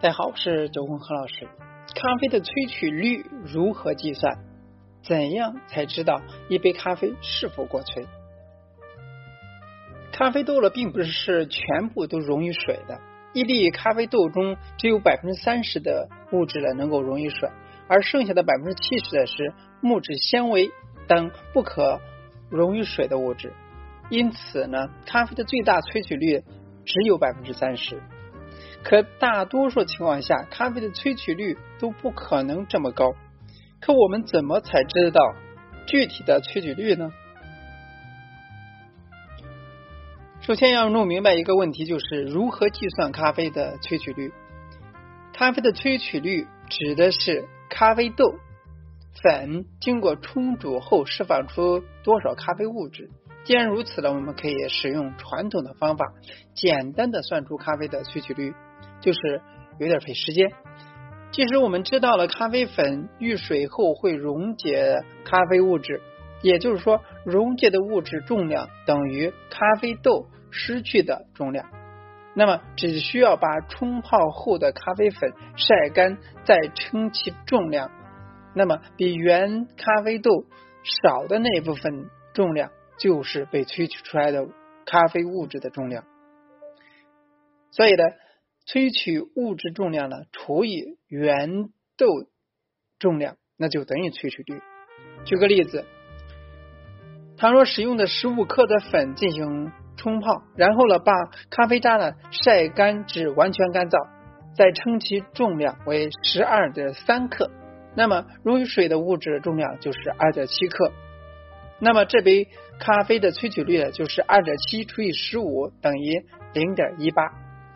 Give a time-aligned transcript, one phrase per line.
[0.00, 1.48] 大家好，我是周文和老师。
[1.92, 4.38] 咖啡的萃取率如何计算？
[5.02, 8.06] 怎样才知道一杯咖啡是否过萃？
[10.12, 13.00] 咖啡豆呢，并不是全部都溶于水的。
[13.32, 17.50] 一粒咖啡豆中只有百分之三十的物质呢能够溶于水，
[17.88, 20.70] 而剩下的百分之七十的是木质纤维
[21.08, 22.00] 等不可
[22.50, 23.52] 溶于水的物质。
[24.10, 26.44] 因此呢，咖啡的最大萃取率
[26.84, 28.00] 只有百分之三十。
[28.84, 33.14] 可大多数情况下，咖啡的萃取率都不可能这么高。
[33.80, 35.20] 可我们怎么才知道
[35.86, 37.12] 具体的萃取率呢？
[40.40, 44.32] 首先要弄明白一个问题，就是如何计算咖啡的萃取率。
[45.34, 48.34] 咖啡的萃取率指的是咖啡豆
[49.22, 53.10] 粉经过冲煮后释放出多少咖啡物质。
[53.44, 56.12] 既然如此呢，我们可以使用传统的方法，
[56.54, 58.54] 简单的算出咖啡的萃取率。
[59.00, 59.40] 就是
[59.78, 60.50] 有点费时间。
[61.30, 66.00] 即使我们知道了咖啡粉遇水后会溶解咖啡物质，
[66.40, 71.66] 也就是说溶解的物质重量等于咖啡豆失去的重量，
[72.34, 77.90] 那么只需要把冲泡后的咖啡粉晒干，再称其重量，
[78.54, 80.46] 那么比原咖啡豆
[80.82, 84.48] 少的那部分重量就是被萃取出来的
[84.86, 86.04] 咖啡物质的重量。
[87.70, 88.04] 所以呢。
[88.70, 92.06] 萃取物质重量呢除以原豆
[92.98, 94.60] 重量，那就等于萃取率。
[95.24, 95.86] 举个例子，
[97.38, 101.14] 倘若使用的十五克的粉进行冲泡，然后呢把
[101.48, 104.06] 咖啡渣呢晒干至完全干燥，
[104.54, 107.50] 再称其重量为十二点三克，
[107.96, 110.92] 那么溶于水的物质重量就是二点七克。
[111.80, 117.22] 那么这杯咖啡的萃取率呢就是二点七除以十五等于零点一八，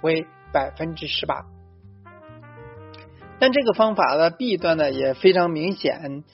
[0.00, 0.26] 为。
[0.52, 1.44] 百分之十八，
[3.38, 6.24] 但这个方法的弊端呢也非常明显。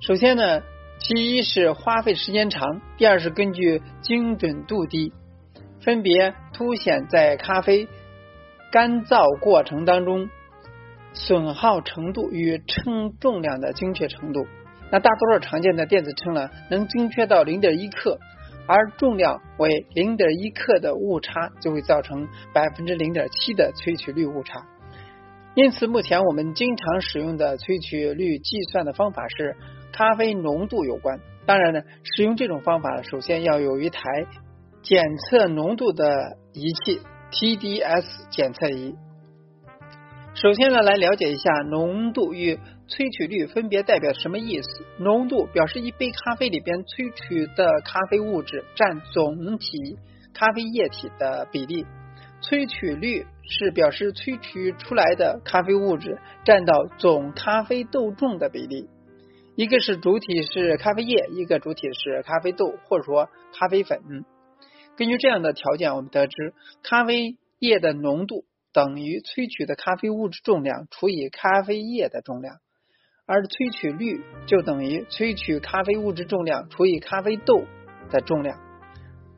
[0.00, 0.62] 首先呢，
[0.98, 5.12] 其一是花费时间长，第二是根据精准度低，
[5.80, 7.88] 分别凸显在咖啡
[8.70, 10.28] 干燥过程当中
[11.12, 14.46] 损耗程度与称重量的精确程度。
[14.90, 18.18] 那大多数常见的电子秤呢，能精确到零点一克。
[18.66, 24.66] 而重量为零点一克的误差就会造成百分之零点七的萃取率误差。
[25.54, 29.56] 因此，目前我们经常使用的萃取率计算的方法是
[29.92, 31.20] 咖啡浓度有关。
[31.44, 34.00] 当然呢，使用这种方法首先要有一台
[34.82, 38.94] 检测浓度的仪器 TDS 检测仪。
[40.34, 42.58] 首先呢，来了解一下浓度与。
[42.92, 44.84] 萃取率分别代表什么意思？
[44.98, 49.96] 浓度表示一杯咖啡里边萃取的咖啡物质占总体
[50.34, 51.86] 咖啡液体的比例，
[52.42, 58.90] 萃取率是表示萃取出来的咖啡物质占到总咖啡豆重的比例。
[59.56, 64.02] 一个是主体是咖啡液，一个主体是咖啡豆或者说咖啡粉。
[64.98, 72.56] 根据这样的条件，我们得知咖啡液的浓度等于萃取的咖啡物质重量除以咖啡液的重量。
[73.32, 77.64] 而萃取率就等于萃取咖啡物质重量除以咖啡豆
[78.10, 78.58] 的重量。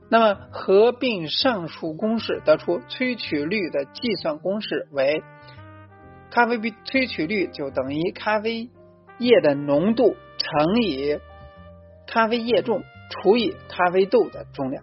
[0.08, 5.22] 那么合并上述公式，得出萃取率的计算公式为：
[6.28, 8.68] 咖啡萃取率就等于咖啡
[9.18, 11.20] 液的浓度乘以
[12.08, 14.82] 咖啡液重除以咖啡豆的重量。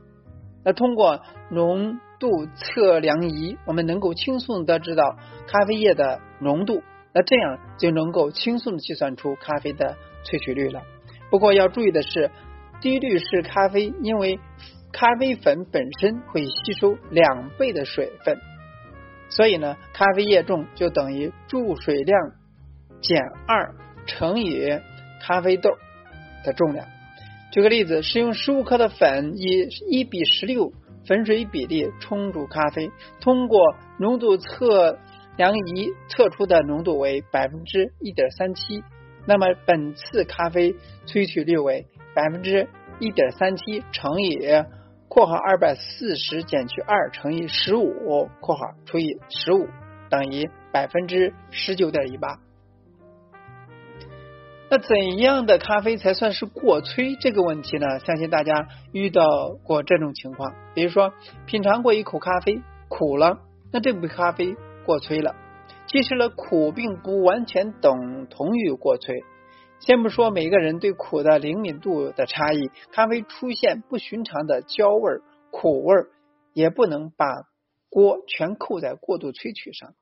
[0.64, 1.20] 那通过
[1.50, 5.18] 浓度测量仪，我们能够轻松的知道
[5.48, 6.82] 咖啡液的浓度。
[7.14, 10.82] 那这样就能够轻松的计算出咖啡的萃取率了。
[11.30, 12.32] 不过要注意的是，
[12.80, 14.40] 低滤式咖啡因为
[14.94, 18.38] 咖啡粉本身会吸收两倍的水分，
[19.30, 22.32] 所以呢，咖啡液重就等于注水量
[23.02, 24.80] 减二乘以
[25.22, 25.72] 咖啡豆
[26.46, 26.88] 的重量。
[27.52, 30.72] 举个例子，使用十五克的粉以一比十六
[31.06, 32.90] 粉水比例冲煮咖啡，
[33.20, 34.98] 通过浓度测。
[35.38, 38.84] 量仪测出的浓度为百分之一点三七，
[39.26, 40.76] 那么本次咖啡
[41.08, 42.68] 萃取率为百分之
[43.00, 44.38] 一点三七乘以
[45.08, 49.68] 括号二百四十减去二乘以十五括号除以十五
[50.10, 52.40] 等于百分之十九点一八。
[54.70, 58.00] 那怎样的咖啡才算是过萃这个问题呢？
[58.00, 61.14] 相信大家遇到过这种情况，比如说
[61.46, 63.40] 品尝过一口咖啡苦了，
[63.72, 64.56] 那这杯咖啡。
[64.86, 65.36] 过萃了，
[65.88, 69.24] 其实呢，苦并不完全等同于过萃。
[69.80, 75.96] 先不说每个人对苦的灵敏度的差异，咖啡出现不寻常的焦味、苦味，
[76.54, 77.26] 也不能把
[77.90, 79.94] 锅全扣在过度萃取上。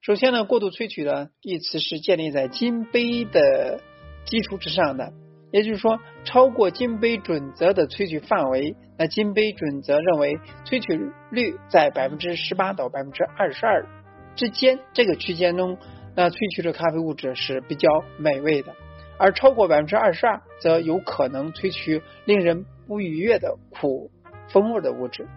[0.00, 3.80] 首先呢，过度萃取的一词是建立在金杯的
[4.26, 5.12] 基础之上的，
[5.54, 13.86] 也就是说，超过金杯准则的萃取范围，那金杯准则认为萃取率在百分之十八到百分之二十二
[14.34, 15.78] 之间这个区间中，
[16.16, 18.74] 那萃取的咖啡物质是比较美味的，
[19.16, 24.10] 而超过百分之二十二，则有可能萃取令人不愉悦的苦
[24.48, 25.28] 风味的物质。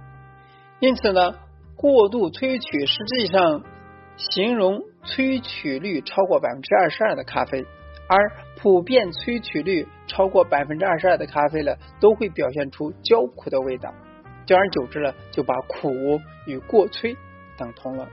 [0.80, 1.36] 因此呢，
[1.76, 3.64] 过度萃取实际上。
[4.32, 7.68] 形容萃取率超过百分之二十二的咖啡，
[8.08, 13.94] 而普遍萃取率超过百分之二十二的咖啡呢，都会表现出焦苦的味道。
[14.46, 15.92] 久而久之呢，就把苦
[16.46, 17.16] 与过萃
[17.58, 18.08] 等同了。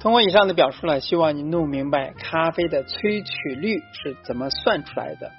[0.00, 5.30] 通过以上的表述呢，希望你弄明白咖啡的萃取率是怎么算出来的。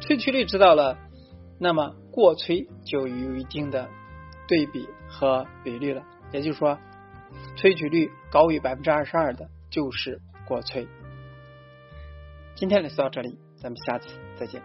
[0.00, 0.98] 萃取率知道了，
[1.58, 3.88] 那么过萃就有一定的
[4.46, 6.02] 对比和比率了。
[6.32, 6.78] 也就是说。
[7.56, 10.88] 萃取率高于百分之二十二的，就是过萃。
[12.60, 14.60] 今天就到这里，咱们下期再见。